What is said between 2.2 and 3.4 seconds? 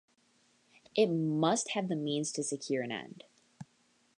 to secure an end.